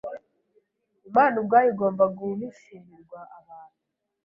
[1.09, 3.79] Imana ubwayo igomba guhishurirwa abantu.